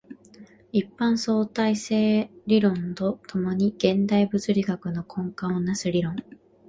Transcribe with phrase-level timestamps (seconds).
[0.71, 6.15] 一般相対性理論と共に現代物理学の根幹を成す理論